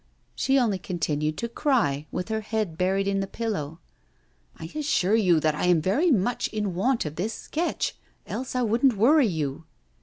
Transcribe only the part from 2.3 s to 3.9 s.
head buried in the pillow.